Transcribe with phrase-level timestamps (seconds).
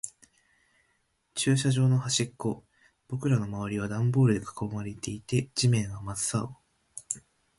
[1.35, 2.65] 駐車場の端っこ。
[3.07, 6.57] 僕らの周りはダンボールで囲われていて、地面は真っ青。